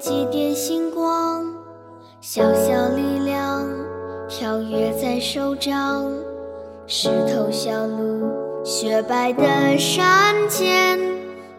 [0.00, 1.44] 几点星光，
[2.22, 3.68] 小小力量
[4.30, 6.10] 跳跃在手掌。
[6.86, 8.26] 石头小路，
[8.64, 10.98] 雪白的山间，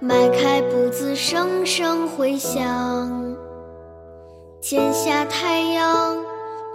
[0.00, 2.58] 迈开步子，声声回响。
[4.58, 6.16] 剪下太阳，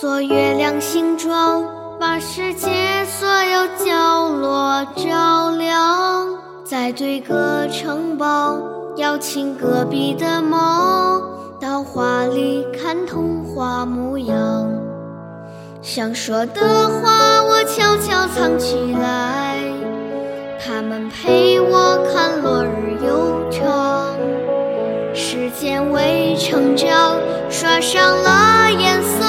[0.00, 1.62] 做月亮形状，
[2.00, 2.70] 把世界
[3.04, 6.26] 所有角落照亮。
[6.64, 8.58] 再对个城堡。
[8.96, 11.22] 邀请隔壁的猫
[13.60, 14.72] 童话模样，
[15.82, 19.58] 想说的话我悄悄藏起来。
[20.58, 24.16] 他们陪我看落日悠长，
[25.12, 27.18] 时间为成长
[27.50, 29.26] 刷上了颜色，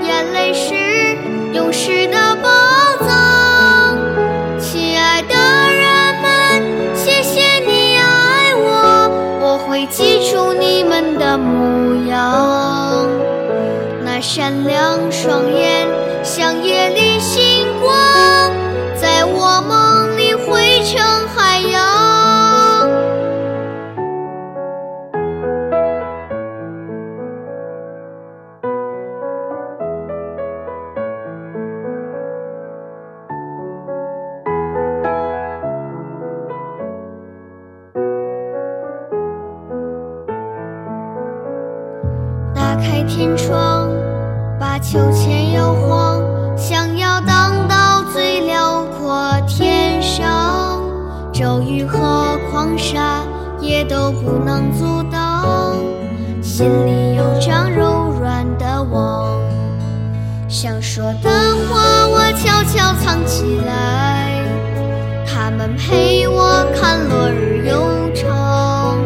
[0.00, 0.72] 眼泪是
[1.52, 2.48] 勇士的宝
[3.06, 3.98] 藏。
[4.58, 9.10] 亲爱的人们，谢谢你爱我，
[9.42, 9.58] 我。
[9.68, 12.97] 会记住你们的模样，
[14.18, 15.86] 那闪亮双眼
[16.24, 17.94] 像夜里星光，
[18.96, 21.78] 在我梦里汇成海洋。
[42.52, 43.88] 打开天窗，
[44.58, 46.20] 把秋千摇晃，
[46.56, 50.82] 想要荡到最辽阔天上。
[51.32, 53.22] 骤雨和狂沙
[53.60, 55.76] 也都不能阻挡，
[56.42, 59.38] 心里有张柔软的网。
[60.48, 61.30] 想说的
[61.68, 64.42] 话我悄悄藏起来，
[65.24, 68.98] 他们陪我看落日悠长，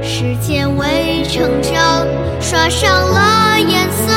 [0.00, 2.06] 时间为成长。
[2.40, 4.12] 刷上了颜色，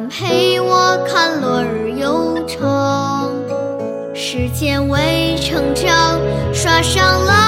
[0.00, 3.34] 们陪我看落日悠长，
[4.14, 6.20] 时间为成长
[6.54, 7.47] 刷上了